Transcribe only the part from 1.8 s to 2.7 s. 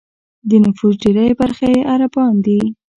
عربان دي.